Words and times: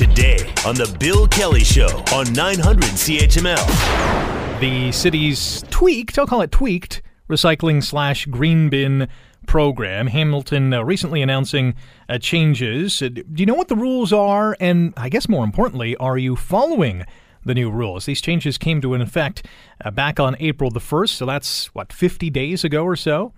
today 0.00 0.38
on 0.64 0.74
The 0.74 0.96
Bill 0.98 1.28
Kelly 1.28 1.62
Show 1.62 2.02
on 2.14 2.32
900 2.32 2.84
CHML. 2.84 4.58
The 4.58 4.90
city's 4.92 5.62
tweaked, 5.68 6.18
I'll 6.18 6.26
call 6.26 6.40
it 6.40 6.50
tweaked, 6.50 7.02
recycling 7.28 7.84
slash 7.84 8.24
green 8.24 8.70
bin 8.70 9.08
program. 9.46 10.06
Hamilton 10.06 10.72
uh, 10.72 10.82
recently 10.82 11.20
announcing 11.20 11.74
uh, 12.08 12.16
changes. 12.16 13.02
Uh, 13.02 13.10
do 13.10 13.24
you 13.36 13.44
know 13.44 13.52
what 13.52 13.68
the 13.68 13.76
rules 13.76 14.10
are? 14.10 14.56
And 14.58 14.94
I 14.96 15.10
guess 15.10 15.28
more 15.28 15.44
importantly, 15.44 15.94
are 15.96 16.16
you 16.16 16.34
following 16.34 17.04
the 17.44 17.52
new 17.52 17.70
rules? 17.70 18.06
These 18.06 18.22
changes 18.22 18.56
came 18.56 18.80
to 18.80 18.94
an 18.94 19.02
effect 19.02 19.44
uh, 19.84 19.90
back 19.90 20.18
on 20.18 20.34
April 20.40 20.70
the 20.70 20.80
1st, 20.80 21.10
so 21.10 21.26
that's, 21.26 21.66
what, 21.74 21.92
50 21.92 22.30
days 22.30 22.64
ago 22.64 22.84
or 22.84 22.96
so? 22.96 23.34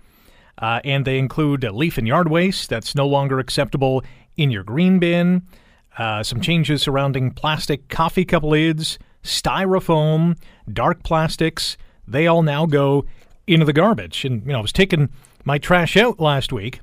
Uh, 0.57 0.79
and 0.85 1.03
they 1.03 1.19
include 1.19 1.65
leaf 1.65 1.97
and 1.97 2.07
yard 2.07 2.29
waste 2.29 2.69
that's 2.69 2.95
no 2.95 3.05
longer 3.05 3.39
acceptable 3.39 4.01
in 4.37 4.49
your 4.49 4.63
green 4.63 4.97
bin. 4.97 5.45
Uh, 5.97 6.23
some 6.23 6.41
changes 6.41 6.81
surrounding 6.81 7.31
plastic 7.31 7.87
coffee 7.87 8.25
cup 8.25 8.43
lids, 8.43 8.97
styrofoam, 9.23 10.37
dark 10.71 11.03
plastics. 11.03 11.77
They 12.07 12.27
all 12.27 12.41
now 12.41 12.65
go 12.65 13.05
into 13.47 13.65
the 13.65 13.73
garbage. 13.73 14.25
And, 14.25 14.41
you 14.45 14.51
know, 14.53 14.59
I 14.59 14.61
was 14.61 14.73
taking 14.73 15.09
my 15.45 15.57
trash 15.57 15.95
out 15.97 16.19
last 16.19 16.51
week. 16.51 16.79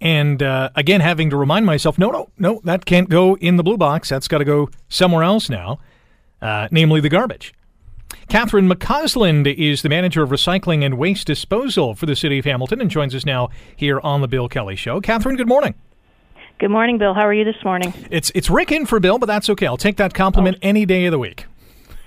And 0.00 0.42
uh, 0.42 0.70
again, 0.74 1.00
having 1.00 1.30
to 1.30 1.36
remind 1.36 1.66
myself, 1.66 1.98
no, 1.98 2.10
no, 2.10 2.30
no, 2.38 2.60
that 2.64 2.84
can't 2.84 3.08
go 3.08 3.36
in 3.36 3.56
the 3.56 3.62
blue 3.62 3.76
box. 3.76 4.08
That's 4.08 4.28
got 4.28 4.38
to 4.38 4.44
go 4.44 4.68
somewhere 4.88 5.22
else 5.22 5.48
now, 5.48 5.78
uh, 6.42 6.68
namely 6.70 7.00
the 7.00 7.08
garbage. 7.08 7.54
Catherine 8.28 8.68
McCausland 8.68 9.52
is 9.54 9.82
the 9.82 9.88
manager 9.88 10.22
of 10.22 10.30
recycling 10.30 10.84
and 10.84 10.98
waste 10.98 11.26
disposal 11.26 11.94
for 11.94 12.06
the 12.06 12.16
city 12.16 12.38
of 12.38 12.44
Hamilton 12.44 12.80
and 12.80 12.90
joins 12.90 13.14
us 13.14 13.24
now 13.24 13.50
here 13.76 14.00
on 14.00 14.20
the 14.20 14.28
Bill 14.28 14.48
Kelly 14.48 14.76
Show. 14.76 15.00
Catherine, 15.00 15.36
good 15.36 15.48
morning. 15.48 15.74
Good 16.58 16.70
morning, 16.70 16.98
Bill. 16.98 17.14
How 17.14 17.26
are 17.26 17.34
you 17.34 17.44
this 17.44 17.62
morning? 17.64 17.92
It's 18.10 18.30
it's 18.34 18.48
Rick 18.48 18.70
in 18.70 18.86
for 18.86 19.00
Bill, 19.00 19.18
but 19.18 19.26
that's 19.26 19.50
okay. 19.50 19.66
I'll 19.66 19.76
take 19.76 19.96
that 19.96 20.14
compliment 20.14 20.56
oh. 20.58 20.68
any 20.68 20.86
day 20.86 21.04
of 21.06 21.10
the 21.10 21.18
week. 21.18 21.46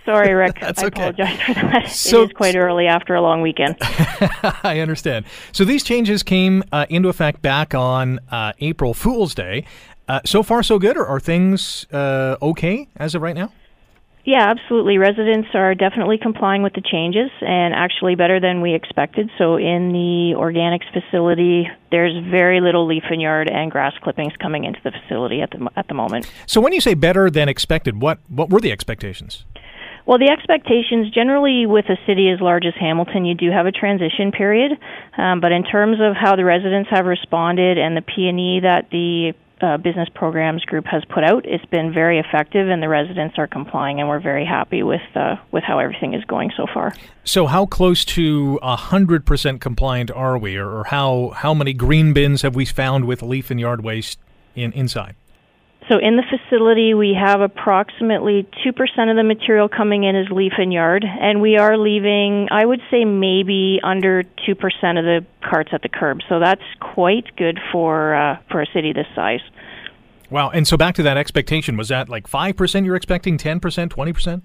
Sorry, 0.06 0.34
Rick. 0.34 0.58
that's 0.62 0.82
I 0.82 0.86
okay. 0.86 1.10
apologize 1.10 1.42
for 1.42 1.54
that. 1.54 1.90
So, 1.90 2.22
it 2.24 2.30
is 2.30 2.34
quite 2.34 2.56
early 2.56 2.88
after 2.88 3.14
a 3.14 3.22
long 3.22 3.42
weekend. 3.42 3.76
I 3.82 4.80
understand. 4.80 5.26
So 5.52 5.66
these 5.66 5.84
changes 5.84 6.24
came 6.24 6.64
uh, 6.72 6.86
into 6.90 7.10
effect 7.10 7.42
back 7.42 7.76
on 7.76 8.20
uh, 8.32 8.54
April 8.60 8.94
Fool's 8.94 9.36
Day. 9.36 9.66
Uh, 10.08 10.22
so 10.26 10.44
far, 10.44 10.64
so 10.64 10.80
good. 10.80 10.96
Or 10.96 11.06
are 11.06 11.20
things 11.20 11.86
uh, 11.92 12.38
okay 12.42 12.88
as 12.96 13.16
of 13.16 13.22
right 13.22 13.36
now? 13.36 13.52
Yeah, 14.28 14.50
absolutely. 14.50 14.98
Residents 14.98 15.48
are 15.54 15.74
definitely 15.74 16.18
complying 16.18 16.62
with 16.62 16.74
the 16.74 16.82
changes 16.82 17.32
and 17.40 17.74
actually 17.74 18.16
better 18.16 18.42
than 18.42 18.60
we 18.60 18.76
expected. 18.76 19.30
So, 19.38 19.56
in 19.56 19.94
the 19.94 20.36
organics 20.36 20.84
facility, 20.92 21.66
there's 21.92 22.12
very 22.30 22.60
little 22.60 22.86
leaf 22.86 23.04
and 23.10 23.22
yard 23.22 23.50
and 23.50 23.72
grass 23.72 23.94
clippings 24.04 24.34
coming 24.42 24.66
into 24.66 24.82
the 24.84 24.92
facility 24.92 25.42
at 25.42 25.52
the 25.52 25.70
at 25.78 25.88
the 25.88 25.94
moment. 25.94 26.30
So, 26.46 26.60
when 26.60 26.74
you 26.74 26.82
say 26.82 26.94
better 26.94 27.30
than 27.30 27.48
expected, 27.48 28.02
what 28.02 28.20
what 28.28 28.50
were 28.50 28.60
the 28.60 28.70
expectations? 28.70 29.46
Well, 30.06 30.18
the 30.18 30.30
expectations 30.30 31.10
generally 31.10 31.66
with 31.66 31.86
a 31.86 31.96
city 32.06 32.30
as 32.30 32.42
large 32.42 32.66
as 32.66 32.74
Hamilton, 32.78 33.24
you 33.24 33.34
do 33.34 33.50
have 33.50 33.66
a 33.66 33.72
transition 33.72 34.34
period. 34.34 34.74
Um, 35.18 35.40
but 35.40 35.54
in 35.54 35.64
terms 35.64 36.00
of 36.02 36.18
how 36.18 36.36
the 36.36 36.44
residents 36.44 36.90
have 36.90 37.06
responded 37.06 37.78
and 37.78 37.96
the 37.96 38.02
P 38.02 38.28
and 38.28 38.38
E 38.38 38.60
that 38.60 38.90
the 38.92 39.36
uh, 39.62 39.78
business 39.78 40.10
programs 40.14 40.64
group 40.66 40.86
has 40.86 41.04
put 41.06 41.24
out. 41.24 41.46
It's 41.46 41.66
been 41.66 41.94
very 41.94 42.20
effective, 42.20 42.70
and 42.70 42.82
the 42.82 42.90
residents 42.90 43.38
are 43.38 43.48
complying, 43.48 44.00
and 44.00 44.08
we're 44.10 44.20
very 44.20 44.46
happy 44.46 44.84
with 44.84 45.02
uh, 45.16 45.36
with 45.52 45.64
how 45.64 45.80
everything 45.80 46.14
is 46.14 46.24
going 46.26 46.52
so 46.56 46.66
far. 46.74 46.94
So, 47.24 47.48
how 47.48 47.66
close 47.66 48.06
to 48.06 48.60
hundred 48.62 49.26
percent 49.26 49.62
compliant 49.62 50.12
are 50.12 50.38
we, 50.38 50.58
or, 50.58 50.70
or 50.70 50.84
how 50.86 51.32
how 51.36 51.54
many 51.54 51.74
green 51.74 52.14
bins 52.14 52.42
have 52.42 52.56
we 52.56 52.66
found 52.66 53.06
with 53.06 53.22
leaf 53.22 53.52
and 53.52 53.60
yard 53.60 53.84
waste 53.84 54.20
in 54.56 54.72
inside? 54.74 55.16
So 55.90 56.00
in 56.00 56.18
the 56.18 56.24
facility, 56.24 56.94
we 56.94 57.14
have 57.18 57.40
approximately 57.40 58.46
2% 58.66 59.10
of 59.10 59.16
the 59.16 59.24
material 59.24 59.70
coming 59.70 60.04
in 60.04 60.18
as 60.18 60.30
leaf 60.30 60.54
and 60.58 60.74
yard, 60.74 61.06
and 61.06 61.42
we 61.42 61.58
are 61.58 61.78
leaving, 61.78 62.50
I 62.52 62.66
would 62.66 62.82
say, 62.92 63.06
maybe 63.06 63.80
under 63.84 64.24
2% 64.24 64.52
of 65.00 65.06
the 65.06 65.26
carts 65.42 65.70
at 65.72 65.82
the 65.84 65.90
curb. 65.90 66.20
So 66.28 66.40
that's 66.40 66.64
quite 66.82 67.36
good 67.38 67.60
for 67.72 68.16
uh, 68.16 68.38
for 68.52 68.62
a 68.62 68.66
city 68.74 68.92
this 68.92 69.08
size. 69.16 69.40
Wow. 70.30 70.50
And 70.50 70.68
so 70.68 70.76
back 70.76 70.96
to 70.96 71.04
that 71.04 71.16
expectation, 71.16 71.78
was 71.78 71.88
that 71.88 72.10
like 72.10 72.28
5% 72.28 72.86
you're 72.86 72.98
expecting, 72.98 73.38
10%, 73.38 73.62
20%? 73.62 74.42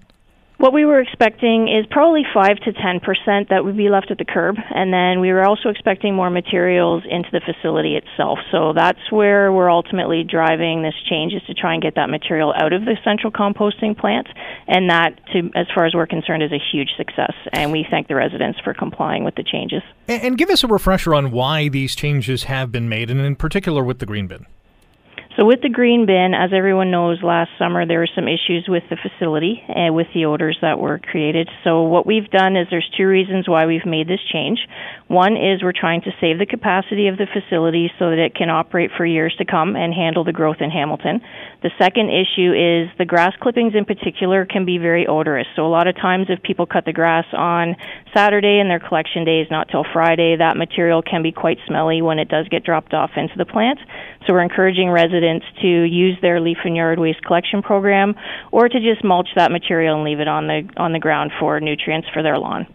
What 0.63 0.71
we 0.71 0.85
were 0.85 1.01
expecting 1.01 1.67
is 1.67 1.85
probably 1.91 2.23
5 2.33 2.55
to 2.63 2.71
10% 2.71 3.49
that 3.49 3.65
would 3.65 3.75
be 3.75 3.89
left 3.89 4.11
at 4.11 4.17
the 4.17 4.23
curb, 4.23 4.55
and 4.73 4.93
then 4.93 5.19
we 5.19 5.33
were 5.33 5.43
also 5.43 5.67
expecting 5.67 6.15
more 6.15 6.29
materials 6.29 7.03
into 7.03 7.27
the 7.33 7.41
facility 7.41 7.97
itself. 7.97 8.39
So 8.49 8.71
that's 8.73 9.11
where 9.11 9.51
we're 9.51 9.69
ultimately 9.69 10.23
driving 10.23 10.81
this 10.81 10.93
change 11.09 11.33
is 11.33 11.41
to 11.47 11.53
try 11.53 11.73
and 11.73 11.83
get 11.83 11.95
that 11.95 12.09
material 12.09 12.53
out 12.55 12.71
of 12.71 12.85
the 12.85 12.95
central 13.03 13.29
composting 13.29 13.97
plant, 13.97 14.27
and 14.65 14.89
that, 14.89 15.19
to, 15.33 15.51
as 15.53 15.67
far 15.75 15.85
as 15.85 15.93
we're 15.93 16.07
concerned, 16.07 16.43
is 16.43 16.53
a 16.53 16.63
huge 16.71 16.91
success. 16.95 17.33
And 17.51 17.73
we 17.73 17.85
thank 17.91 18.07
the 18.07 18.15
residents 18.15 18.57
for 18.63 18.73
complying 18.73 19.25
with 19.25 19.35
the 19.35 19.43
changes. 19.43 19.81
And, 20.07 20.23
and 20.23 20.37
give 20.37 20.49
us 20.49 20.63
a 20.63 20.67
refresher 20.67 21.13
on 21.13 21.31
why 21.31 21.67
these 21.67 21.93
changes 21.93 22.45
have 22.45 22.71
been 22.71 22.87
made, 22.87 23.11
and 23.11 23.19
in 23.19 23.35
particular 23.35 23.83
with 23.83 23.99
the 23.99 24.05
green 24.05 24.27
bin. 24.27 24.45
So 25.35 25.45
with 25.45 25.61
the 25.63 25.69
green 25.69 26.05
bin, 26.05 26.35
as 26.35 26.51
everyone 26.53 26.91
knows, 26.91 27.23
last 27.23 27.49
summer 27.57 27.87
there 27.87 27.97
were 27.97 28.09
some 28.13 28.27
issues 28.27 28.65
with 28.67 28.83
the 28.91 28.97
facility 29.01 29.63
and 29.67 29.95
with 29.95 30.05
the 30.13 30.25
odors 30.25 30.59
that 30.61 30.77
were 30.77 30.99
created. 30.99 31.49
So 31.63 31.81
what 31.83 32.05
we've 32.05 32.29
done 32.29 32.55
is 32.55 32.67
there's 32.69 32.89
two 32.95 33.07
reasons 33.07 33.49
why 33.49 33.65
we've 33.65 33.85
made 33.85 34.07
this 34.07 34.21
change. 34.31 34.59
One 35.07 35.33
is 35.33 35.63
we're 35.63 35.73
trying 35.73 36.01
to 36.01 36.11
save 36.21 36.37
the 36.37 36.45
capacity 36.45 37.07
of 37.07 37.17
the 37.17 37.25
facility 37.25 37.91
so 37.97 38.11
that 38.11 38.19
it 38.19 38.35
can 38.35 38.51
operate 38.51 38.91
for 38.95 39.07
years 39.07 39.33
to 39.39 39.45
come 39.45 39.75
and 39.75 39.91
handle 39.91 40.23
the 40.23 40.33
growth 40.33 40.57
in 40.59 40.69
Hamilton. 40.69 41.21
The 41.63 41.71
second 41.79 42.09
issue 42.09 42.51
is 42.51 42.91
the 42.97 43.05
grass 43.05 43.31
clippings 43.39 43.73
in 43.73 43.85
particular 43.85 44.45
can 44.45 44.65
be 44.65 44.77
very 44.77 45.07
odorous. 45.07 45.47
So 45.55 45.65
a 45.65 45.71
lot 45.71 45.87
of 45.87 45.95
times 45.95 46.27
if 46.27 46.43
people 46.43 46.65
cut 46.65 46.83
the 46.83 46.91
grass 46.91 47.23
on 47.31 47.77
Saturday 48.13 48.59
and 48.59 48.69
their 48.69 48.81
collection 48.81 49.23
day 49.23 49.39
is 49.39 49.47
not 49.49 49.69
till 49.69 49.85
Friday, 49.93 50.35
that 50.35 50.57
material 50.57 51.01
can 51.01 51.23
be 51.23 51.31
quite 51.31 51.57
smelly 51.65 52.01
when 52.01 52.19
it 52.19 52.27
does 52.27 52.49
get 52.49 52.65
dropped 52.65 52.93
off 52.93 53.11
into 53.15 53.37
the 53.37 53.45
plant. 53.45 53.79
So 54.27 54.33
we're 54.33 54.43
encouraging 54.43 54.89
residents 54.89 55.45
to 55.61 55.67
use 55.67 56.17
their 56.21 56.41
leaf 56.41 56.57
and 56.65 56.75
yard 56.75 56.99
waste 56.99 57.23
collection 57.23 57.61
program 57.61 58.15
or 58.51 58.67
to 58.67 58.79
just 58.81 59.01
mulch 59.01 59.29
that 59.37 59.49
material 59.49 59.95
and 59.95 60.03
leave 60.03 60.19
it 60.19 60.27
on 60.27 60.47
the 60.47 60.67
on 60.75 60.91
the 60.91 60.99
ground 60.99 61.31
for 61.39 61.61
nutrients 61.61 62.09
for 62.13 62.21
their 62.21 62.37
lawn. 62.37 62.67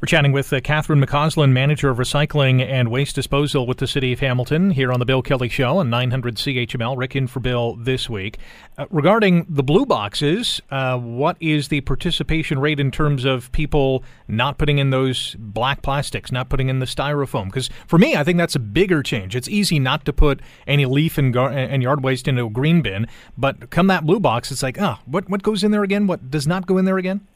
We're 0.00 0.06
chatting 0.06 0.32
with 0.32 0.52
uh, 0.52 0.60
Catherine 0.60 1.04
McCausland, 1.04 1.52
Manager 1.52 1.90
of 1.90 1.98
Recycling 1.98 2.60
and 2.66 2.90
Waste 2.90 3.14
Disposal 3.14 3.66
with 3.66 3.78
the 3.78 3.86
City 3.86 4.12
of 4.12 4.20
Hamilton, 4.20 4.70
here 4.70 4.92
on 4.92 4.98
the 4.98 5.04
Bill 5.04 5.22
Kelly 5.22 5.48
Show 5.48 5.78
on 5.78 5.90
900 5.90 6.36
CHML. 6.36 6.96
Rick 6.96 7.16
in 7.16 7.26
for 7.26 7.40
Bill 7.40 7.76
this 7.76 8.08
week. 8.08 8.38
Uh, 8.78 8.86
regarding 8.90 9.46
the 9.48 9.62
blue 9.62 9.84
boxes, 9.84 10.60
uh, 10.70 10.98
what 10.98 11.36
is 11.40 11.68
the 11.68 11.80
participation 11.82 12.58
rate 12.58 12.80
in 12.80 12.90
terms 12.90 13.24
of 13.24 13.52
people 13.52 14.02
not 14.28 14.58
putting 14.58 14.78
in 14.78 14.90
those 14.90 15.36
black 15.38 15.82
plastics, 15.82 16.32
not 16.32 16.48
putting 16.48 16.68
in 16.68 16.78
the 16.78 16.86
styrofoam? 16.86 17.46
Because 17.46 17.68
for 17.86 17.98
me, 17.98 18.16
I 18.16 18.24
think 18.24 18.38
that's 18.38 18.56
a 18.56 18.60
bigger 18.60 19.02
change. 19.02 19.36
It's 19.36 19.48
easy 19.48 19.78
not 19.78 20.04
to 20.06 20.12
put 20.12 20.40
any 20.66 20.86
leaf 20.86 21.18
and, 21.18 21.32
gar- 21.32 21.50
and 21.50 21.82
yard 21.82 22.02
waste 22.02 22.28
into 22.28 22.46
a 22.46 22.50
green 22.50 22.82
bin, 22.82 23.06
but 23.36 23.70
come 23.70 23.86
that 23.88 24.06
blue 24.06 24.20
box, 24.20 24.50
it's 24.50 24.62
like, 24.62 24.80
ah, 24.80 24.98
oh, 24.98 25.02
what, 25.06 25.28
what 25.28 25.42
goes 25.42 25.62
in 25.62 25.70
there 25.70 25.82
again? 25.82 26.06
What 26.06 26.30
does 26.30 26.46
not 26.46 26.66
go 26.66 26.78
in 26.78 26.84
there 26.84 26.98
again? 26.98 27.26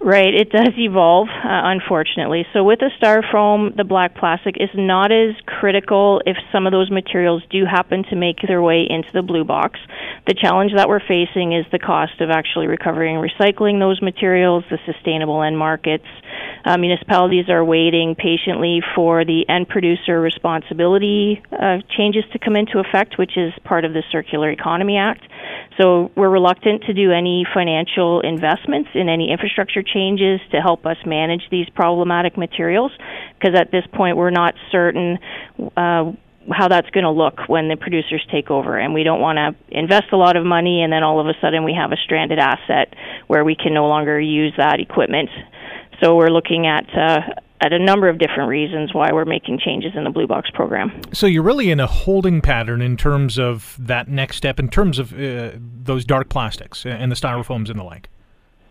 Right, 0.00 0.32
it 0.32 0.50
does 0.50 0.72
evolve, 0.78 1.26
uh, 1.28 1.42
unfortunately. 1.42 2.46
So 2.52 2.62
with 2.62 2.78
the 2.78 2.90
styrofoam, 3.02 3.76
the 3.76 3.82
black 3.82 4.14
plastic 4.14 4.54
is 4.60 4.70
not 4.74 5.10
as 5.10 5.34
critical 5.44 6.22
if 6.24 6.36
some 6.52 6.66
of 6.68 6.72
those 6.72 6.88
materials 6.88 7.42
do 7.50 7.64
happen 7.64 8.04
to 8.04 8.16
make 8.16 8.38
their 8.46 8.62
way 8.62 8.86
into 8.88 9.08
the 9.12 9.22
blue 9.22 9.42
box. 9.42 9.80
The 10.28 10.34
challenge 10.34 10.72
that 10.76 10.88
we're 10.88 11.00
facing 11.00 11.52
is 11.52 11.66
the 11.72 11.80
cost 11.80 12.20
of 12.20 12.30
actually 12.30 12.68
recovering 12.68 13.16
and 13.16 13.28
recycling 13.28 13.80
those 13.80 14.00
materials, 14.00 14.62
the 14.70 14.78
sustainable 14.86 15.42
end 15.42 15.58
markets. 15.58 16.06
Uh, 16.64 16.78
municipalities 16.78 17.48
are 17.48 17.64
waiting 17.64 18.14
patiently 18.14 18.80
for 18.94 19.24
the 19.24 19.48
end 19.48 19.68
producer 19.68 20.20
responsibility 20.20 21.42
uh, 21.52 21.78
changes 21.96 22.24
to 22.32 22.38
come 22.38 22.54
into 22.54 22.78
effect, 22.78 23.18
which 23.18 23.36
is 23.36 23.52
part 23.64 23.84
of 23.84 23.92
the 23.92 24.04
Circular 24.12 24.50
Economy 24.50 24.96
Act. 24.96 25.22
So 25.80 26.10
we're 26.16 26.28
reluctant 26.28 26.82
to 26.84 26.94
do 26.94 27.12
any 27.12 27.46
financial 27.54 28.20
investments 28.20 28.90
in 28.94 29.08
any 29.08 29.30
infrastructure 29.30 29.82
changes 29.82 30.40
to 30.50 30.60
help 30.60 30.84
us 30.84 30.96
manage 31.06 31.42
these 31.50 31.68
problematic 31.70 32.36
materials 32.36 32.90
because 33.38 33.58
at 33.58 33.70
this 33.70 33.84
point 33.94 34.16
we're 34.16 34.30
not 34.30 34.54
certain 34.72 35.18
uh, 35.76 36.10
how 36.50 36.66
that's 36.68 36.88
going 36.90 37.04
to 37.04 37.10
look 37.10 37.48
when 37.48 37.68
the 37.68 37.76
producers 37.76 38.26
take 38.32 38.50
over. 38.50 38.76
And 38.76 38.92
we 38.92 39.04
don't 39.04 39.20
want 39.20 39.36
to 39.36 39.54
invest 39.70 40.06
a 40.12 40.16
lot 40.16 40.36
of 40.36 40.44
money 40.44 40.82
and 40.82 40.92
then 40.92 41.04
all 41.04 41.20
of 41.20 41.26
a 41.26 41.34
sudden 41.40 41.62
we 41.62 41.74
have 41.74 41.92
a 41.92 41.96
stranded 42.04 42.38
asset 42.38 42.94
where 43.28 43.44
we 43.44 43.54
can 43.54 43.72
no 43.72 43.86
longer 43.86 44.18
use 44.20 44.54
that 44.56 44.80
equipment. 44.80 45.28
So 46.02 46.16
we're 46.16 46.30
looking 46.30 46.66
at 46.66 46.86
uh, 46.96 47.20
at 47.60 47.72
a 47.72 47.78
number 47.78 48.08
of 48.08 48.18
different 48.18 48.48
reasons 48.48 48.94
why 48.94 49.10
we're 49.12 49.24
making 49.24 49.58
changes 49.58 49.92
in 49.94 50.04
the 50.04 50.10
Blue 50.10 50.26
Box 50.26 50.50
program. 50.52 51.00
So 51.12 51.26
you're 51.26 51.42
really 51.42 51.70
in 51.70 51.80
a 51.80 51.86
holding 51.86 52.40
pattern 52.40 52.80
in 52.80 52.96
terms 52.96 53.38
of 53.38 53.76
that 53.78 54.08
next 54.08 54.36
step, 54.36 54.60
in 54.60 54.68
terms 54.68 54.98
of 54.98 55.12
uh, 55.12 55.52
those 55.56 56.04
dark 56.04 56.28
plastics 56.28 56.86
and 56.86 57.10
the 57.10 57.16
styrofoams 57.16 57.70
and 57.70 57.78
the 57.78 57.84
like. 57.84 58.08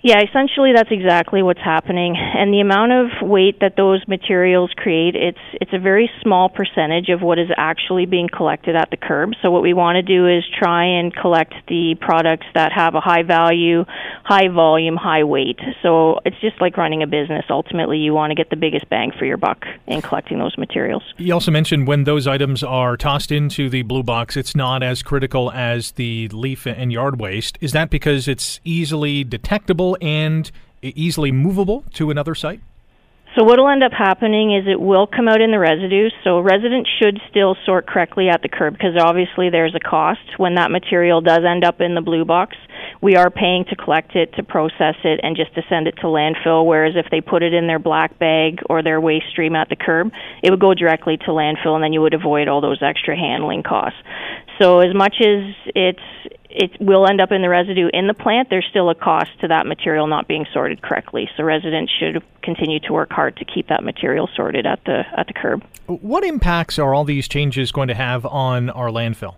Yeah, 0.07 0.21
essentially 0.21 0.71
that's 0.73 0.89
exactly 0.89 1.43
what's 1.43 1.59
happening. 1.59 2.15
And 2.15 2.53
the 2.53 2.61
amount 2.61 2.93
of 2.93 3.27
weight 3.27 3.59
that 3.59 3.75
those 3.75 4.07
materials 4.07 4.71
create, 4.73 5.17
it's 5.17 5.37
it's 5.59 5.73
a 5.73 5.79
very 5.79 6.09
small 6.23 6.47
percentage 6.47 7.09
of 7.09 7.21
what 7.21 7.37
is 7.37 7.49
actually 7.57 8.05
being 8.05 8.29
collected 8.29 8.77
at 8.77 8.89
the 8.89 8.95
curb. 8.95 9.33
So 9.41 9.51
what 9.51 9.63
we 9.63 9.73
want 9.73 9.97
to 9.97 10.01
do 10.01 10.25
is 10.25 10.45
try 10.57 10.85
and 10.85 11.13
collect 11.13 11.55
the 11.67 11.97
products 11.99 12.45
that 12.55 12.71
have 12.71 12.95
a 12.95 13.01
high 13.01 13.23
value, 13.23 13.83
high 14.23 14.47
volume, 14.47 14.95
high 14.95 15.25
weight. 15.25 15.59
So 15.83 16.21
it's 16.23 16.39
just 16.39 16.61
like 16.61 16.77
running 16.77 17.03
a 17.03 17.07
business. 17.07 17.43
Ultimately, 17.49 17.97
you 17.97 18.13
want 18.13 18.31
to 18.31 18.35
get 18.35 18.49
the 18.49 18.55
biggest 18.55 18.87
bang 18.87 19.11
for 19.19 19.25
your 19.25 19.35
buck 19.35 19.65
in 19.87 20.01
collecting 20.01 20.39
those 20.39 20.57
materials. 20.57 21.03
You 21.17 21.33
also 21.33 21.51
mentioned 21.51 21.85
when 21.85 22.05
those 22.05 22.27
items 22.27 22.63
are 22.63 22.95
tossed 22.95 23.29
into 23.29 23.69
the 23.69 23.81
blue 23.81 24.03
box, 24.03 24.37
it's 24.37 24.55
not 24.55 24.83
as 24.83 25.03
critical 25.03 25.51
as 25.51 25.91
the 25.91 26.29
leaf 26.29 26.65
and 26.65 26.93
yard 26.93 27.19
waste. 27.19 27.57
Is 27.59 27.73
that 27.73 27.89
because 27.89 28.29
it's 28.29 28.61
easily 28.63 29.25
detectable 29.25 29.96
and 30.01 30.51
easily 30.81 31.31
movable 31.31 31.83
to 31.93 32.11
another 32.11 32.35
site? 32.35 32.61
So 33.37 33.43
what 33.43 33.59
will 33.59 33.69
end 33.69 33.83
up 33.83 33.91
happening 33.91 34.55
is 34.55 34.65
it 34.67 34.81
will 34.81 35.05
come 35.05 35.27
out 35.27 35.41
in 35.41 35.51
the 35.51 35.59
residue. 35.59 36.09
So 36.23 36.39
residents 36.39 36.89
should 36.99 37.19
still 37.29 37.55
sort 37.67 37.85
correctly 37.85 38.29
at 38.29 38.41
the 38.41 38.49
curb 38.49 38.73
because 38.73 38.97
obviously 38.99 39.51
there's 39.51 39.75
a 39.75 39.79
cost 39.79 40.25
when 40.37 40.55
that 40.55 40.71
material 40.71 41.21
does 41.21 41.41
end 41.47 41.63
up 41.63 41.79
in 41.79 41.93
the 41.93 42.01
blue 42.01 42.25
box. 42.25 42.55
We 42.99 43.15
are 43.15 43.29
paying 43.29 43.65
to 43.65 43.75
collect 43.75 44.15
it, 44.15 44.33
to 44.37 44.43
process 44.43 44.95
it, 45.03 45.19
and 45.21 45.35
just 45.35 45.53
to 45.53 45.61
send 45.69 45.87
it 45.87 45.97
to 45.97 46.07
landfill. 46.07 46.65
Whereas 46.65 46.95
if 46.95 47.11
they 47.11 47.21
put 47.21 47.43
it 47.43 47.53
in 47.53 47.67
their 47.67 47.77
black 47.77 48.17
bag 48.17 48.61
or 48.71 48.81
their 48.81 48.99
waste 48.99 49.29
stream 49.29 49.55
at 49.55 49.69
the 49.69 49.75
curb, 49.75 50.11
it 50.41 50.49
would 50.49 50.59
go 50.59 50.73
directly 50.73 51.17
to 51.17 51.27
landfill, 51.27 51.75
and 51.75 51.83
then 51.83 51.93
you 51.93 52.01
would 52.01 52.15
avoid 52.15 52.47
all 52.47 52.59
those 52.59 52.81
extra 52.81 53.15
handling 53.15 53.61
costs. 53.61 53.99
So 54.59 54.79
as 54.79 54.93
much 54.93 55.15
as 55.21 55.53
it's 55.75 55.99
it 56.49 56.71
will 56.79 57.05
end 57.05 57.21
up 57.21 57.31
in 57.31 57.41
the 57.41 57.49
residue 57.49 57.89
in 57.93 58.07
the 58.07 58.13
plant, 58.13 58.49
there's 58.49 58.65
still 58.69 58.89
a 58.89 58.95
cost 58.95 59.29
to 59.41 59.47
that 59.49 59.67
material 59.67 60.07
not 60.07 60.27
being 60.27 60.45
sorted 60.53 60.81
correctly. 60.81 61.29
So 61.37 61.43
residents 61.43 61.91
should 61.99 62.23
continue 62.41 62.79
to 62.81 62.93
work 62.93 63.11
hard 63.11 63.37
to 63.37 63.45
keep 63.45 63.67
that 63.67 63.83
material 63.83 64.29
sorted 64.35 64.65
at 64.65 64.83
the 64.85 65.03
at 65.15 65.27
the 65.27 65.33
curb. 65.33 65.63
What 65.85 66.23
impacts 66.23 66.79
are 66.79 66.93
all 66.93 67.03
these 67.03 67.27
changes 67.27 67.71
going 67.71 67.89
to 67.89 67.93
have 67.93 68.25
on 68.25 68.69
our 68.69 68.89
landfill? 68.89 69.35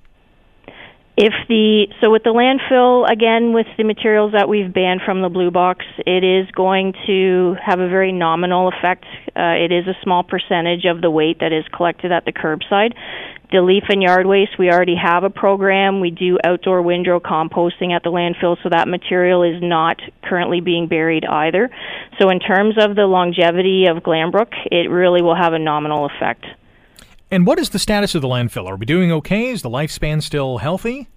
If 1.21 1.33
the 1.49 1.87
so 1.99 2.09
with 2.09 2.23
the 2.23 2.31
landfill 2.31 3.03
again 3.03 3.51
with 3.51 3.67
the 3.77 3.83
materials 3.83 4.31
that 4.31 4.47
we've 4.47 4.73
banned 4.73 5.01
from 5.05 5.21
the 5.21 5.27
blue 5.27 5.51
box, 5.51 5.83
it 6.07 6.23
is 6.23 6.49
going 6.55 6.93
to 7.07 7.57
have 7.59 7.81
a 7.81 7.89
very 7.89 8.13
nominal 8.13 8.69
effect. 8.69 9.03
Uh, 9.35 9.59
it 9.59 9.69
is 9.69 9.85
a 9.85 9.99
small 10.01 10.23
percentage 10.23 10.85
of 10.85 11.01
the 11.01 11.11
weight 11.11 11.41
that 11.41 11.51
is 11.51 11.65
collected 11.75 12.13
at 12.13 12.23
the 12.23 12.31
curbside. 12.31 12.95
The 13.51 13.61
leaf 13.61 13.83
and 13.89 14.01
yard 14.01 14.27
waste, 14.27 14.57
we 14.57 14.71
already 14.71 14.95
have 14.95 15.25
a 15.25 15.29
program. 15.29 15.99
We 15.99 16.11
do 16.11 16.37
outdoor 16.41 16.81
windrow 16.83 17.19
composting 17.19 17.91
at 17.93 18.03
the 18.03 18.11
landfill, 18.11 18.55
so 18.63 18.69
that 18.69 18.87
material 18.87 19.43
is 19.43 19.61
not 19.61 19.99
currently 20.23 20.61
being 20.61 20.87
buried 20.87 21.25
either. 21.25 21.69
So, 22.17 22.29
in 22.29 22.39
terms 22.39 22.75
of 22.79 22.95
the 22.95 23.07
longevity 23.07 23.87
of 23.91 24.03
Glanbrook, 24.03 24.53
it 24.71 24.89
really 24.89 25.21
will 25.21 25.35
have 25.35 25.51
a 25.51 25.59
nominal 25.59 26.05
effect. 26.05 26.45
And 27.31 27.45
what 27.45 27.59
is 27.59 27.69
the 27.69 27.77
status 27.77 28.15
of 28.15 28.23
the 28.23 28.27
landfill? 28.27 28.65
Are 28.65 28.75
we 28.75 28.87
doing 28.87 29.11
okay? 29.11 29.49
Is 29.49 29.61
the 29.61 29.69
lifespan 29.69 30.23
still 30.23 30.57
healthy? 30.57 31.09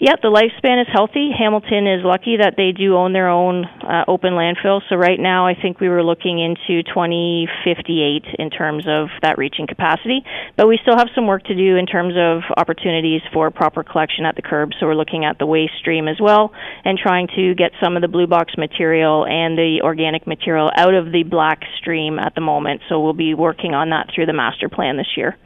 Yep, 0.00 0.22
the 0.22 0.28
lifespan 0.28 0.82
is 0.82 0.88
healthy. 0.92 1.30
Hamilton 1.30 1.86
is 1.86 2.02
lucky 2.02 2.38
that 2.42 2.54
they 2.56 2.72
do 2.72 2.96
own 2.96 3.12
their 3.12 3.28
own 3.28 3.64
uh, 3.64 4.02
open 4.08 4.32
landfill. 4.32 4.82
So 4.88 4.96
right 4.96 5.20
now, 5.20 5.46
I 5.46 5.54
think 5.54 5.78
we 5.78 5.88
were 5.88 6.02
looking 6.02 6.40
into 6.40 6.82
2058 6.82 8.24
in 8.40 8.50
terms 8.50 8.86
of 8.88 9.06
that 9.22 9.38
reaching 9.38 9.68
capacity. 9.68 10.24
But 10.56 10.66
we 10.66 10.80
still 10.82 10.98
have 10.98 11.14
some 11.14 11.28
work 11.28 11.44
to 11.44 11.54
do 11.54 11.76
in 11.76 11.86
terms 11.86 12.14
of 12.18 12.42
opportunities 12.56 13.20
for 13.32 13.52
proper 13.52 13.84
collection 13.84 14.26
at 14.26 14.34
the 14.34 14.42
curb. 14.42 14.70
So 14.80 14.86
we're 14.86 14.96
looking 14.96 15.24
at 15.24 15.38
the 15.38 15.46
waste 15.46 15.74
stream 15.78 16.08
as 16.08 16.16
well 16.20 16.50
and 16.84 16.98
trying 16.98 17.28
to 17.36 17.54
get 17.54 17.70
some 17.80 17.94
of 17.94 18.02
the 18.02 18.08
blue 18.08 18.26
box 18.26 18.54
material 18.58 19.24
and 19.24 19.56
the 19.56 19.78
organic 19.84 20.26
material 20.26 20.72
out 20.74 20.94
of 20.94 21.12
the 21.12 21.22
black 21.22 21.60
stream 21.78 22.18
at 22.18 22.34
the 22.34 22.40
moment. 22.40 22.80
So 22.88 22.98
we'll 22.98 23.12
be 23.12 23.34
working 23.34 23.74
on 23.74 23.90
that 23.90 24.10
through 24.12 24.26
the 24.26 24.32
master 24.32 24.68
plan 24.68 24.96
this 24.96 25.16
year. 25.16 25.38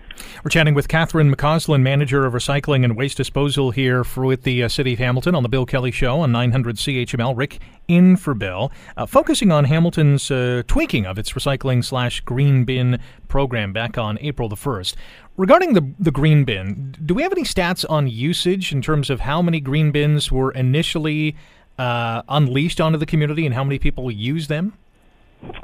We're 0.45 0.51
chatting 0.51 0.75
with 0.75 0.89
Catherine 0.89 1.35
McCausland, 1.35 1.83
manager 1.83 2.25
of 2.25 2.33
recycling 2.33 2.85
and 2.85 2.97
waste 2.97 3.17
disposal 3.17 3.71
here 3.71 4.05
for, 4.05 4.25
with 4.39 4.45
the 4.45 4.63
uh, 4.63 4.69
City 4.69 4.93
of 4.93 5.01
Hamilton 5.01 5.35
on 5.35 5.43
the 5.43 5.49
Bill 5.49 5.67
Kelly 5.67 5.91
Show 5.91 6.21
on 6.21 6.31
900 6.31 6.77
CHML. 6.77 7.37
Rick 7.37 7.59
in 7.89 8.17
for 8.17 8.35
Bill, 8.35 8.71
uh, 8.97 9.05
focusing 9.05 9.51
on 9.51 9.65
Hamilton's 9.65 10.31
uh, 10.31 10.63
tweaking 10.69 11.07
of 11.07 11.19
its 11.19 11.33
recycling 11.33 11.85
slash 11.85 12.21
green 12.21 12.65
bin 12.65 13.01
program 13.27 13.73
back 13.73 13.99
on 13.99 14.17
April 14.21 14.49
the 14.49 14.55
1st. 14.55 14.95
Regarding 15.37 15.73
the, 15.73 15.93
the 15.99 16.13
green 16.13 16.45
bin, 16.45 16.95
do 17.05 17.15
we 17.15 17.23
have 17.23 17.33
any 17.33 17.43
stats 17.43 17.85
on 17.91 18.07
usage 18.07 18.71
in 18.71 18.81
terms 18.81 19.11
of 19.11 19.21
how 19.21 19.43
many 19.43 19.59
green 19.59 19.91
bins 19.91 20.31
were 20.31 20.53
initially 20.53 21.35
uh, 21.77 22.23
unleashed 22.29 22.81
onto 22.81 22.99
the 22.99 23.07
community 23.07 23.45
and 23.45 23.57
how 23.57 23.65
many 23.65 23.81
people 23.81 24.09
use 24.09 24.47
them? 24.47 24.75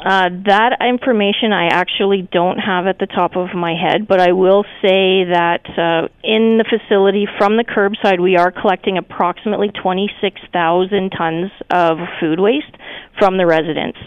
Uh, 0.05 0.29
that 0.45 0.77
information 0.87 1.55
I 1.55 1.69
actually 1.73 2.29
don't 2.31 2.59
have 2.59 2.87
at 2.87 2.99
the 2.99 3.07
top 3.07 3.37
of 3.37 3.55
my 3.55 3.73
head, 3.73 4.07
but 4.07 4.21
I 4.21 4.33
will 4.33 4.65
say 4.83 5.25
that 5.33 5.65
uh, 5.65 6.09
in 6.23 6.59
the 6.59 6.65
facility 6.69 7.27
from 7.39 7.57
the 7.57 7.65
curbside, 7.65 8.21
we 8.21 8.37
are 8.37 8.53
collecting 8.53 8.99
approximately 8.99 9.69
26,000 9.69 11.11
tons 11.11 11.51
of 11.71 11.97
food 12.21 12.39
waste 12.39 12.77
from 13.19 13.39
the 13.39 13.47
residents. 13.47 13.99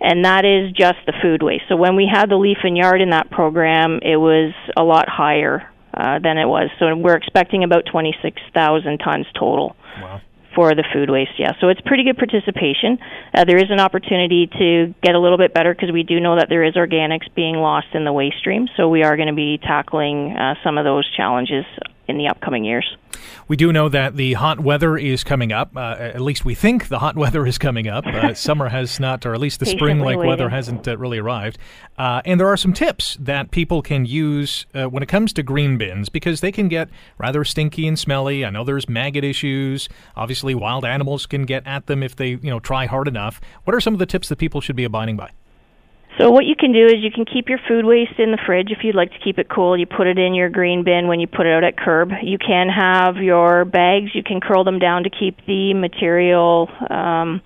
And 0.00 0.24
that 0.24 0.46
is 0.46 0.72
just 0.72 1.04
the 1.04 1.12
food 1.20 1.42
waste. 1.42 1.64
So 1.68 1.76
when 1.76 1.96
we 1.96 2.08
had 2.10 2.30
the 2.30 2.36
leaf 2.36 2.64
and 2.64 2.74
yard 2.74 3.02
in 3.02 3.10
that 3.10 3.30
program, 3.30 4.00
it 4.00 4.16
was 4.16 4.54
a 4.74 4.82
lot 4.82 5.04
higher 5.06 5.68
uh, 5.92 6.18
than 6.18 6.38
it 6.38 6.46
was. 6.46 6.70
So 6.78 6.96
we're 6.96 7.16
expecting 7.16 7.62
about 7.62 7.84
26,000 7.92 8.98
tons 9.04 9.26
total. 9.38 9.76
Wow 10.00 10.22
for 10.54 10.74
the 10.74 10.84
food 10.92 11.10
waste. 11.10 11.32
Yeah, 11.38 11.52
so 11.60 11.68
it's 11.68 11.80
pretty 11.80 12.04
good 12.04 12.18
participation. 12.18 12.98
Uh, 13.34 13.44
there 13.44 13.58
is 13.58 13.70
an 13.70 13.80
opportunity 13.80 14.46
to 14.46 14.94
get 15.02 15.14
a 15.14 15.20
little 15.20 15.38
bit 15.38 15.54
better 15.54 15.74
because 15.74 15.92
we 15.92 16.02
do 16.02 16.20
know 16.20 16.36
that 16.36 16.48
there 16.48 16.64
is 16.64 16.74
organics 16.74 17.32
being 17.34 17.56
lost 17.56 17.88
in 17.94 18.04
the 18.04 18.12
waste 18.12 18.38
stream. 18.38 18.68
So 18.76 18.88
we 18.88 19.02
are 19.02 19.16
going 19.16 19.28
to 19.28 19.34
be 19.34 19.58
tackling 19.58 20.36
uh, 20.36 20.54
some 20.64 20.78
of 20.78 20.84
those 20.84 21.08
challenges 21.16 21.64
in 22.12 22.18
the 22.18 22.28
upcoming 22.28 22.64
years. 22.64 22.96
We 23.48 23.56
do 23.56 23.72
know 23.72 23.88
that 23.88 24.16
the 24.16 24.34
hot 24.34 24.60
weather 24.60 24.96
is 24.96 25.24
coming 25.24 25.52
up. 25.52 25.76
Uh, 25.76 25.96
at 25.98 26.20
least 26.20 26.44
we 26.44 26.54
think 26.54 26.88
the 26.88 26.98
hot 26.98 27.16
weather 27.16 27.46
is 27.46 27.58
coming 27.58 27.88
up. 27.88 28.06
Uh, 28.06 28.34
summer 28.48 28.68
has 28.68 29.00
not, 29.00 29.24
or 29.26 29.34
at 29.34 29.40
least 29.40 29.60
the 29.60 29.66
spring 29.66 29.98
like 29.98 30.18
weather 30.18 30.48
hasn't 30.50 30.86
uh, 30.86 30.96
really 30.96 31.18
arrived. 31.18 31.58
Uh, 31.98 32.20
and 32.24 32.38
there 32.38 32.48
are 32.48 32.56
some 32.56 32.72
tips 32.72 33.16
that 33.18 33.50
people 33.50 33.82
can 33.82 34.04
use 34.04 34.66
uh, 34.74 34.84
when 34.84 35.02
it 35.02 35.08
comes 35.08 35.32
to 35.32 35.42
green 35.42 35.78
bins 35.78 36.08
because 36.08 36.40
they 36.40 36.52
can 36.52 36.68
get 36.68 36.88
rather 37.18 37.44
stinky 37.44 37.86
and 37.86 37.98
smelly. 37.98 38.44
I 38.44 38.50
know 38.50 38.64
there's 38.64 38.88
maggot 38.88 39.24
issues. 39.24 39.88
Obviously, 40.16 40.54
wild 40.54 40.84
animals 40.84 41.26
can 41.26 41.44
get 41.44 41.66
at 41.66 41.86
them 41.86 42.02
if 42.02 42.14
they 42.14 42.30
you 42.30 42.50
know 42.50 42.60
try 42.60 42.86
hard 42.86 43.08
enough. 43.08 43.40
What 43.64 43.74
are 43.74 43.80
some 43.80 43.94
of 43.94 43.98
the 43.98 44.06
tips 44.06 44.28
that 44.28 44.36
people 44.36 44.60
should 44.60 44.76
be 44.76 44.84
abiding 44.84 45.16
by? 45.16 45.30
So 46.18 46.30
what 46.30 46.44
you 46.44 46.54
can 46.54 46.72
do 46.72 46.84
is 46.84 46.96
you 46.98 47.10
can 47.10 47.24
keep 47.24 47.48
your 47.48 47.58
food 47.66 47.86
waste 47.86 48.18
in 48.18 48.32
the 48.32 48.38
fridge 48.44 48.68
if 48.70 48.84
you'd 48.84 48.94
like 48.94 49.12
to 49.12 49.18
keep 49.18 49.38
it 49.38 49.48
cool. 49.48 49.78
You 49.78 49.86
put 49.86 50.06
it 50.06 50.18
in 50.18 50.34
your 50.34 50.50
green 50.50 50.84
bin 50.84 51.08
when 51.08 51.20
you 51.20 51.26
put 51.26 51.46
it 51.46 51.52
out 51.52 51.64
at 51.64 51.76
curb. 51.76 52.10
You 52.22 52.36
can 52.38 52.68
have 52.68 53.16
your 53.16 53.64
bags. 53.64 54.10
You 54.14 54.22
can 54.22 54.40
curl 54.40 54.62
them 54.62 54.78
down 54.78 55.04
to 55.04 55.10
keep 55.10 55.38
the 55.46 55.72
material 55.74 56.68
um, 56.90 57.40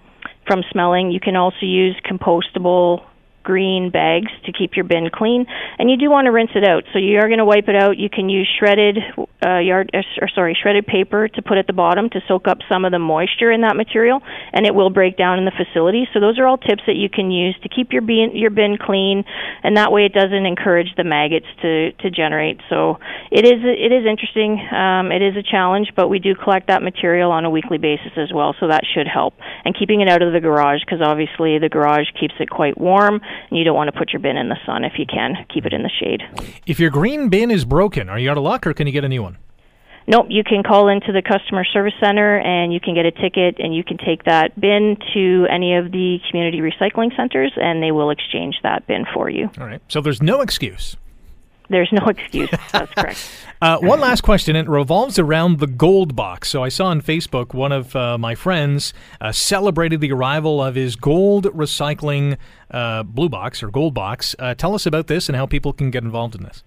from 0.46 0.62
smelling. 0.72 1.12
You 1.12 1.20
can 1.20 1.36
also 1.36 1.62
use 1.62 1.94
compostable 2.04 3.04
green 3.46 3.90
bags 3.90 4.32
to 4.44 4.50
keep 4.50 4.74
your 4.74 4.84
bin 4.84 5.08
clean. 5.14 5.46
And 5.78 5.88
you 5.88 5.96
do 5.96 6.10
want 6.10 6.26
to 6.26 6.32
rinse 6.32 6.50
it 6.54 6.66
out. 6.66 6.82
So 6.92 6.98
you 6.98 7.18
are 7.18 7.28
going 7.30 7.38
to 7.38 7.46
wipe 7.46 7.68
it 7.68 7.76
out. 7.76 7.96
You 7.96 8.10
can 8.10 8.28
use 8.28 8.50
shredded 8.58 8.98
uh, 9.46 9.62
yard 9.62 9.90
uh, 9.94 10.02
or 10.20 10.28
sorry 10.34 10.58
shredded 10.60 10.86
paper 10.86 11.28
to 11.28 11.40
put 11.42 11.58
at 11.58 11.66
the 11.66 11.72
bottom 11.72 12.10
to 12.10 12.20
soak 12.26 12.48
up 12.48 12.58
some 12.68 12.84
of 12.84 12.90
the 12.90 12.98
moisture 12.98 13.52
in 13.52 13.60
that 13.62 13.76
material, 13.76 14.20
and 14.52 14.66
it 14.66 14.74
will 14.74 14.90
break 14.90 15.16
down 15.16 15.38
in 15.38 15.44
the 15.44 15.52
facility. 15.54 16.08
So 16.12 16.18
those 16.18 16.38
are 16.38 16.46
all 16.46 16.58
tips 16.58 16.82
that 16.86 16.96
you 16.96 17.08
can 17.08 17.30
use 17.30 17.54
to 17.62 17.68
keep 17.68 17.92
your 17.92 18.02
bin 18.02 18.34
your 18.34 18.50
bin 18.50 18.76
clean, 18.80 19.24
and 19.62 19.76
that 19.76 19.92
way 19.92 20.04
it 20.04 20.12
doesn't 20.12 20.46
encourage 20.46 20.88
the 20.96 21.04
maggots 21.04 21.46
to 21.62 21.92
to 21.92 22.10
generate. 22.10 22.58
So 22.68 22.98
it 23.30 23.46
is 23.46 23.62
it 23.62 23.92
is 23.92 24.04
interesting. 24.04 24.58
Um, 24.74 25.12
it 25.12 25.22
is 25.22 25.36
a 25.36 25.44
challenge, 25.44 25.92
but 25.94 26.08
we 26.08 26.18
do 26.18 26.34
collect 26.34 26.66
that 26.66 26.82
material 26.82 27.30
on 27.30 27.44
a 27.44 27.50
weekly 27.50 27.78
basis 27.78 28.12
as 28.16 28.32
well, 28.34 28.54
so 28.58 28.68
that 28.68 28.82
should 28.94 29.06
help. 29.06 29.34
And 29.64 29.76
keeping 29.78 30.00
it 30.00 30.08
out 30.08 30.22
of 30.22 30.32
the 30.32 30.40
garage 30.40 30.80
because 30.80 31.00
obviously 31.00 31.58
the 31.58 31.68
garage 31.68 32.10
keeps 32.18 32.34
it 32.40 32.50
quite 32.50 32.76
warm 32.78 33.20
you 33.50 33.64
don't 33.64 33.76
want 33.76 33.92
to 33.92 33.98
put 33.98 34.12
your 34.12 34.20
bin 34.20 34.36
in 34.36 34.48
the 34.48 34.58
sun 34.66 34.84
if 34.84 34.94
you 34.98 35.06
can. 35.06 35.34
Keep 35.52 35.66
it 35.66 35.72
in 35.72 35.82
the 35.82 35.90
shade. 36.00 36.22
If 36.66 36.80
your 36.80 36.90
green 36.90 37.28
bin 37.28 37.50
is 37.50 37.64
broken, 37.64 38.08
are 38.08 38.18
you 38.18 38.30
out 38.30 38.36
of 38.36 38.42
luck 38.42 38.66
or 38.66 38.74
can 38.74 38.86
you 38.86 38.92
get 38.92 39.04
a 39.04 39.08
new 39.08 39.22
one? 39.22 39.38
Nope, 40.08 40.26
you 40.28 40.44
can 40.44 40.62
call 40.62 40.88
into 40.88 41.12
the 41.12 41.20
customer 41.20 41.64
service 41.64 41.94
center 42.00 42.38
and 42.38 42.72
you 42.72 42.78
can 42.78 42.94
get 42.94 43.06
a 43.06 43.10
ticket 43.10 43.56
and 43.58 43.74
you 43.74 43.82
can 43.82 43.98
take 43.98 44.22
that 44.24 44.58
bin 44.58 44.96
to 45.14 45.46
any 45.50 45.74
of 45.74 45.90
the 45.90 46.18
community 46.30 46.60
recycling 46.60 47.14
centers 47.16 47.52
and 47.56 47.82
they 47.82 47.90
will 47.90 48.10
exchange 48.10 48.54
that 48.62 48.86
bin 48.86 49.04
for 49.12 49.28
you. 49.28 49.50
All 49.58 49.66
right. 49.66 49.82
So 49.88 50.00
there's 50.00 50.22
no 50.22 50.42
excuse. 50.42 50.96
There's 51.68 51.92
no 51.92 52.06
excuse. 52.08 52.50
That's 52.72 52.92
correct. 52.92 53.30
uh, 53.62 53.78
one 53.78 54.00
last 54.00 54.22
question. 54.22 54.56
It 54.56 54.68
revolves 54.68 55.18
around 55.18 55.58
the 55.58 55.66
gold 55.66 56.14
box. 56.14 56.48
So 56.48 56.62
I 56.62 56.68
saw 56.68 56.86
on 56.86 57.02
Facebook 57.02 57.54
one 57.54 57.72
of 57.72 57.94
uh, 57.96 58.18
my 58.18 58.34
friends 58.34 58.92
uh, 59.20 59.32
celebrated 59.32 60.00
the 60.00 60.12
arrival 60.12 60.62
of 60.62 60.74
his 60.74 60.96
gold 60.96 61.44
recycling 61.46 62.36
uh, 62.70 63.02
blue 63.02 63.28
box 63.28 63.62
or 63.62 63.70
gold 63.70 63.94
box. 63.94 64.34
Uh, 64.38 64.54
tell 64.54 64.74
us 64.74 64.86
about 64.86 65.06
this 65.06 65.28
and 65.28 65.36
how 65.36 65.46
people 65.46 65.72
can 65.72 65.90
get 65.90 66.04
involved 66.04 66.34
in 66.34 66.42
this. 66.42 66.62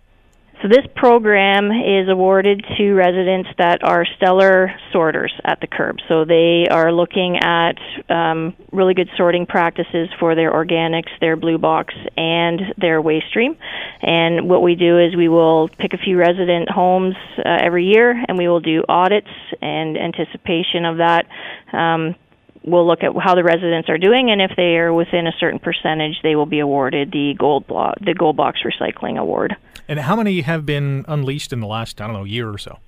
So 0.62 0.68
this 0.68 0.86
program 0.94 1.72
is 1.72 2.10
awarded 2.10 2.66
to 2.78 2.94
residents 2.94 3.50
that 3.58 3.82
are 3.82 4.06
stellar 4.18 4.74
sorters 4.92 5.32
at 5.46 5.62
the 5.62 5.68
curb. 5.68 5.98
So 6.10 6.25
they 6.25 6.68
are 6.70 6.92
looking 6.92 7.38
at 7.38 7.78
um, 8.10 8.54
really 8.74 8.94
good 8.94 9.10
sorting 9.16 9.46
practices 9.46 10.10
for 10.20 10.36
their 10.36 10.51
organics, 10.51 11.12
their 11.22 11.38
blue 11.38 11.58
box, 11.58 11.94
and 12.18 12.60
their 12.78 13.01
waste 13.01 13.28
stream. 13.30 13.56
And 14.01 14.50
what 14.50 14.62
we 14.62 14.75
do 14.75 15.00
is 15.00 15.16
we 15.16 15.30
will 15.30 15.70
pick 15.70 15.94
a 15.94 15.98
few 15.98 16.18
resident 16.18 16.70
homes 16.70 17.16
uh, 17.38 17.44
every 17.46 17.86
year, 17.86 18.22
and 18.28 18.38
we 18.38 18.50
will 18.50 18.60
do 18.60 18.84
audits 18.89 19.32
and 19.62 19.98
anticipation 19.98 20.84
of 20.84 20.98
that. 20.98 21.25
Um, 21.72 22.16
we'll 22.63 22.88
look 22.88 23.04
at 23.04 23.12
how 23.22 23.36
the 23.36 23.44
residents 23.44 23.89
are 23.89 23.98
doing, 23.98 24.32
and 24.32 24.42
if 24.42 24.51
they 24.56 24.78
are 24.78 24.94
within 24.94 25.28
a 25.28 25.34
certain 25.39 25.60
percentage, 25.60 26.22
they 26.24 26.36
will 26.36 26.46
be 26.46 26.60
awarded 26.60 27.12
the 27.12 27.34
gold 27.38 27.66
the 27.68 28.16
gold 28.18 28.36
box 28.36 28.60
recycling 28.63 29.18
award. 29.18 29.56
And 29.88 30.00
how 30.00 30.16
many 30.16 30.42
have 30.42 30.66
been 30.66 31.04
unleashed 31.08 31.51
in 31.51 31.62
the 31.62 31.68
last, 31.68 32.00
I 32.00 32.06
don't 32.06 32.16
know, 32.16 32.24
year 32.24 32.50
or 32.50 32.58
so? 32.58 32.80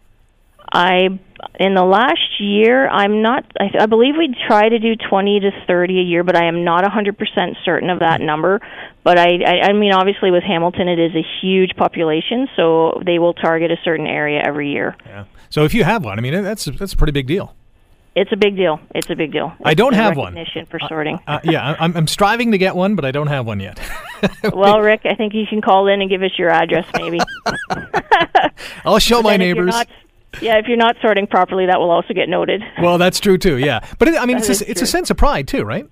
I 0.71 1.19
in 1.59 1.73
the 1.73 1.83
last 1.83 2.39
year, 2.39 2.87
I'm 2.87 3.21
not. 3.21 3.45
I, 3.59 3.71
I 3.81 3.85
believe 3.87 4.15
we 4.17 4.33
try 4.47 4.69
to 4.69 4.79
do 4.79 4.95
20 4.95 5.39
to 5.41 5.51
30 5.67 5.99
a 5.99 6.03
year, 6.03 6.23
but 6.23 6.35
I 6.35 6.47
am 6.47 6.63
not 6.63 6.83
100% 6.83 7.55
certain 7.65 7.89
of 7.89 7.99
that 7.99 8.21
number. 8.21 8.61
But 9.03 9.17
I, 9.17 9.39
I, 9.45 9.69
I 9.69 9.73
mean, 9.73 9.91
obviously 9.93 10.31
with 10.31 10.43
Hamilton, 10.43 10.87
it 10.87 10.99
is 10.99 11.11
a 11.15 11.25
huge 11.41 11.75
population, 11.75 12.47
so 12.55 13.01
they 13.05 13.19
will 13.19 13.33
target 13.33 13.71
a 13.71 13.77
certain 13.83 14.07
area 14.07 14.41
every 14.45 14.71
year. 14.71 14.95
Yeah. 15.05 15.25
So 15.49 15.65
if 15.65 15.73
you 15.73 15.83
have 15.83 16.05
one, 16.05 16.17
I 16.17 16.21
mean, 16.21 16.41
that's 16.43 16.65
that's 16.65 16.93
a 16.93 16.97
pretty 16.97 17.11
big 17.11 17.27
deal. 17.27 17.55
It's 18.13 18.31
a 18.33 18.35
big 18.35 18.57
deal. 18.57 18.79
It's 18.93 19.09
a 19.09 19.15
big 19.15 19.31
deal. 19.31 19.53
It's 19.59 19.61
I 19.65 19.73
don't 19.73 19.93
have 19.93 20.17
one. 20.17 20.37
For 20.69 20.79
sorting. 20.89 21.19
Uh, 21.27 21.39
yeah, 21.43 21.75
I'm, 21.79 21.95
I'm 21.95 22.07
striving 22.07 22.51
to 22.51 22.57
get 22.57 22.75
one, 22.75 22.95
but 22.95 23.05
I 23.05 23.11
don't 23.11 23.27
have 23.27 23.45
one 23.45 23.61
yet. 23.61 23.79
well, 24.53 24.81
Rick, 24.81 25.01
I 25.05 25.15
think 25.15 25.33
you 25.33 25.45
can 25.47 25.61
call 25.61 25.87
in 25.87 26.01
and 26.01 26.09
give 26.09 26.21
us 26.21 26.31
your 26.37 26.49
address, 26.49 26.85
maybe. 26.95 27.19
I'll 28.85 28.99
show 28.99 29.21
my 29.21 29.37
neighbors. 29.37 29.73
not- 29.73 29.87
yeah, 30.41 30.57
if 30.57 30.67
you're 30.67 30.77
not 30.77 30.95
sorting 31.01 31.27
properly, 31.27 31.65
that 31.65 31.79
will 31.79 31.91
also 31.91 32.13
get 32.13 32.29
noted. 32.29 32.63
Well, 32.81 32.97
that's 32.97 33.19
true 33.19 33.37
too. 33.37 33.57
Yeah, 33.57 33.85
but 33.99 34.07
it, 34.07 34.15
I 34.15 34.25
mean, 34.25 34.37
That 34.37 34.49
it's 34.49 34.61
a, 34.61 34.71
it's 34.71 34.81
a 34.81 34.87
sense 34.87 35.09
of 35.09 35.17
pride 35.17 35.47
too, 35.47 35.63
right? 35.63 35.85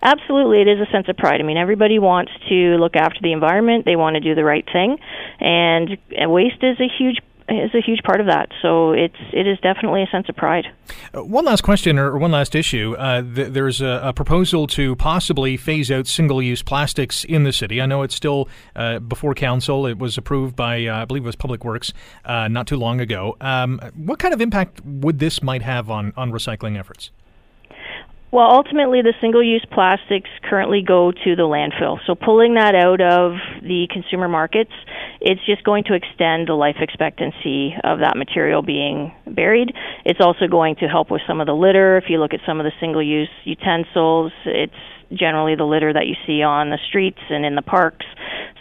Absolutely, 0.00 0.60
it 0.60 0.68
is 0.68 0.78
a 0.86 0.90
sense 0.92 1.08
of 1.08 1.16
pride. 1.16 1.40
I 1.40 1.44
mean, 1.44 1.56
everybody 1.56 1.98
wants 1.98 2.30
to 2.48 2.54
look 2.76 2.94
after 2.94 3.18
the 3.22 3.32
environment. 3.32 3.84
They 3.84 3.96
want 3.96 4.14
to 4.14 4.20
do 4.20 4.34
the 4.34 4.44
right 4.44 4.64
thing, 4.70 4.98
and, 5.40 5.96
and 6.16 6.30
waste 6.30 6.62
is 6.62 6.78
a 6.78 6.86
huge 6.86 7.18
is 7.48 7.74
a 7.74 7.80
huge 7.80 8.02
part 8.02 8.20
of 8.20 8.26
that. 8.26 8.48
So 8.62 8.92
it's 8.92 9.16
it 9.32 9.46
is 9.46 9.58
definitely 9.60 10.02
a 10.02 10.06
sense 10.06 10.28
of 10.28 10.36
pride. 10.36 10.66
Uh, 11.14 11.24
One 11.24 11.44
last 11.44 11.62
question 11.62 11.98
or 11.98 12.16
one 12.18 12.30
last 12.30 12.54
issue. 12.54 12.94
Uh, 12.98 13.22
th- 13.22 13.48
there's 13.48 13.80
a, 13.80 14.00
a 14.04 14.12
proposal 14.12 14.66
to 14.68 14.96
possibly 14.96 15.56
phase 15.56 15.90
out 15.90 16.06
single-use 16.06 16.62
plastics 16.62 17.24
in 17.24 17.44
the 17.44 17.52
city. 17.52 17.80
I 17.80 17.86
know 17.86 18.02
it's 18.02 18.14
still 18.14 18.48
uh, 18.74 18.98
before 18.98 19.34
council. 19.34 19.86
It 19.86 19.98
was 19.98 20.16
approved 20.16 20.56
by, 20.56 20.86
uh, 20.86 21.02
I 21.02 21.04
believe, 21.04 21.24
it 21.24 21.26
was 21.26 21.36
Public 21.36 21.64
Works 21.64 21.92
uh, 22.24 22.48
not 22.48 22.66
too 22.66 22.76
long 22.76 23.00
ago. 23.00 23.36
Um, 23.40 23.80
what 23.94 24.18
kind 24.18 24.32
of 24.32 24.40
impact 24.40 24.80
would 24.84 25.18
this 25.18 25.42
might 25.42 25.62
have 25.62 25.90
on 25.90 26.12
on 26.16 26.32
recycling 26.32 26.78
efforts? 26.78 27.10
Well, 28.34 28.50
ultimately, 28.50 29.00
the 29.00 29.14
single-use 29.20 29.64
plastics 29.70 30.28
currently 30.42 30.82
go 30.82 31.12
to 31.12 31.36
the 31.36 31.46
landfill. 31.46 31.98
So 32.04 32.16
pulling 32.16 32.54
that 32.54 32.74
out 32.74 33.00
of 33.00 33.38
the 33.62 33.86
consumer 33.92 34.26
markets, 34.26 34.72
it's 35.20 35.40
just 35.46 35.62
going 35.62 35.84
to 35.84 35.94
extend 35.94 36.48
the 36.48 36.54
life 36.54 36.74
expectancy 36.80 37.76
of 37.84 38.00
that 38.00 38.16
material 38.16 38.60
being 38.60 39.14
buried. 39.24 39.70
It's 40.04 40.18
also 40.20 40.48
going 40.50 40.74
to 40.80 40.88
help 40.88 41.12
with 41.12 41.22
some 41.28 41.40
of 41.40 41.46
the 41.46 41.54
litter. 41.54 41.96
If 41.96 42.06
you 42.08 42.18
look 42.18 42.34
at 42.34 42.40
some 42.44 42.58
of 42.58 42.64
the 42.64 42.72
single-use 42.80 43.30
utensils, 43.44 44.32
it's 44.46 44.74
generally 45.12 45.54
the 45.56 45.64
litter 45.64 45.92
that 45.92 46.06
you 46.06 46.14
see 46.26 46.42
on 46.42 46.70
the 46.70 46.78
streets 46.88 47.20
and 47.30 47.44
in 47.44 47.54
the 47.54 47.62
parks. 47.62 48.06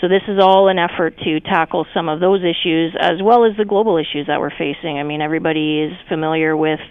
So 0.02 0.10
this 0.10 0.24
is 0.28 0.38
all 0.38 0.68
an 0.68 0.80
effort 0.80 1.18
to 1.20 1.40
tackle 1.40 1.86
some 1.94 2.10
of 2.10 2.20
those 2.20 2.42
issues 2.42 2.94
as 3.00 3.22
well 3.24 3.46
as 3.46 3.56
the 3.56 3.64
global 3.64 3.98
issues 3.98 4.28
that 4.28 4.42
we're 4.42 4.52
facing. 4.52 5.00
I 5.00 5.04
mean, 5.04 5.22
everybody 5.22 5.80
is 5.80 5.94
familiar 6.10 6.58
with 6.58 6.82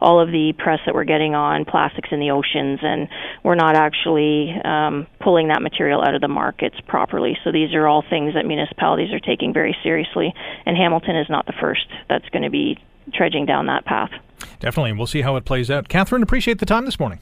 all 0.00 0.20
of 0.20 0.28
the 0.28 0.54
press 0.56 0.80
that 0.86 0.94
we're 0.94 1.04
getting 1.04 1.34
on 1.34 1.66
plastics 1.66 2.08
in 2.10 2.18
the 2.18 2.30
oceans, 2.30 2.80
and 2.82 3.08
we're 3.44 3.56
not 3.56 3.76
actually 3.76 4.54
um, 4.64 5.06
pulling 5.20 5.48
that 5.48 5.60
material 5.60 6.00
out 6.00 6.14
of 6.14 6.22
the 6.22 6.28
markets 6.28 6.76
properly. 6.88 7.36
So 7.44 7.52
these 7.52 7.74
are 7.74 7.86
all 7.86 8.02
things 8.08 8.32
that 8.32 8.46
municipalities 8.46 9.12
are 9.12 9.20
taking 9.20 9.52
very 9.52 9.76
seriously, 9.82 10.32
and 10.64 10.74
Hamilton 10.74 11.16
is 11.16 11.26
not 11.28 11.44
the 11.44 11.54
first 11.60 11.86
that's 12.08 12.28
going 12.30 12.42
to 12.42 12.50
be 12.50 12.78
trudging 13.12 13.44
down 13.44 13.66
that 13.66 13.84
path. 13.84 14.10
Definitely. 14.60 14.90
and 14.90 14.98
We'll 14.98 15.06
see 15.06 15.20
how 15.20 15.36
it 15.36 15.44
plays 15.44 15.70
out. 15.70 15.88
Catherine, 15.88 16.22
appreciate 16.22 16.58
the 16.58 16.66
time 16.66 16.86
this 16.86 16.98
morning. 16.98 17.20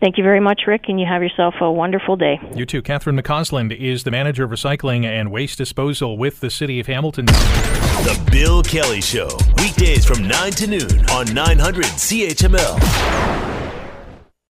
Thank 0.00 0.18
you 0.18 0.24
very 0.24 0.40
much, 0.40 0.62
Rick, 0.66 0.84
and 0.88 1.00
you 1.00 1.06
have 1.06 1.22
yourself 1.22 1.54
a 1.60 1.70
wonderful 1.70 2.16
day. 2.16 2.38
You 2.54 2.66
too. 2.66 2.82
Catherine 2.82 3.16
McCausland 3.16 3.74
is 3.76 4.04
the 4.04 4.10
manager 4.10 4.44
of 4.44 4.50
recycling 4.50 5.04
and 5.04 5.30
waste 5.30 5.56
disposal 5.58 6.18
with 6.18 6.40
the 6.40 6.50
City 6.50 6.78
of 6.80 6.86
Hamilton. 6.86 7.26
The 7.26 8.28
Bill 8.30 8.62
Kelly 8.62 9.00
Show, 9.00 9.28
weekdays 9.56 10.04
from 10.04 10.26
9 10.26 10.52
to 10.52 10.66
noon 10.66 11.10
on 11.10 11.32
900 11.32 11.84
CHML. 11.84 13.53